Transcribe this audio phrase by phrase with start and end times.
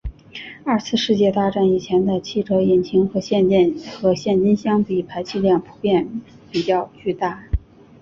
[0.65, 3.47] 二次世界大战以前的汽车引擎和现
[4.43, 6.09] 今相比排气量普遍
[6.49, 7.43] 比较巨大。